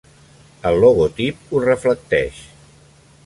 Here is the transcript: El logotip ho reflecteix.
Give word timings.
El 0.69 0.77
logotip 0.85 1.45
ho 1.57 1.61
reflecteix. 1.65 2.41